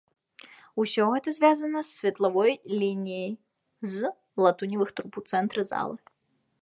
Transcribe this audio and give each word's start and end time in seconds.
Усё 0.83 1.03
гэта 1.15 1.33
звязана 1.37 1.83
светлавой 1.89 2.51
лініяй 2.79 3.31
з 3.97 4.11
латуневых 4.47 4.89
труб 5.01 5.11
у 5.23 5.25
цэнтры 5.29 5.61
залы. 5.75 5.97